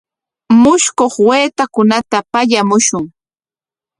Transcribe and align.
Mushkuq 0.61 1.13
waytakunata 1.27 2.17
pallamushun. 2.31 3.03